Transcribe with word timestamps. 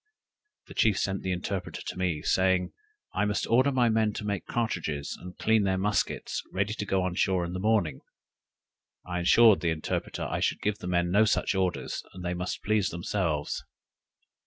The 0.65 0.73
chief 0.73 0.97
sent 0.97 1.21
the 1.21 1.31
interpreter 1.31 1.83
to 1.83 1.95
me, 1.95 2.23
saying, 2.23 2.73
I 3.13 3.23
must 3.25 3.45
order 3.45 3.71
my 3.71 3.87
men 3.87 4.13
to 4.13 4.25
make 4.25 4.47
cartridges 4.47 5.15
and 5.21 5.37
clean 5.37 5.61
their 5.61 5.77
muskets, 5.77 6.41
ready 6.51 6.73
to 6.73 6.85
go 6.87 7.03
on 7.03 7.13
shore 7.13 7.45
in 7.45 7.53
the 7.53 7.59
morning. 7.59 8.01
I 9.05 9.19
assured 9.19 9.59
the 9.59 9.69
interpreter 9.69 10.23
I 10.23 10.39
should 10.39 10.59
give 10.63 10.79
the 10.79 10.87
men 10.87 11.11
no 11.11 11.25
such 11.25 11.53
orders, 11.53 12.01
that 12.13 12.21
they 12.23 12.33
must 12.33 12.63
please 12.63 12.89
themselves. 12.89 13.63